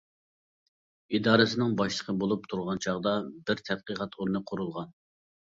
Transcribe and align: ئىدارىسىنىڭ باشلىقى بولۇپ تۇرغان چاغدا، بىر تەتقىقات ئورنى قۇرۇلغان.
ئىدارىسىنىڭ 1.17 1.75
باشلىقى 1.81 2.15
بولۇپ 2.23 2.49
تۇرغان 2.53 2.81
چاغدا، 2.87 3.13
بىر 3.51 3.63
تەتقىقات 3.69 4.19
ئورنى 4.19 4.43
قۇرۇلغان. 4.53 4.91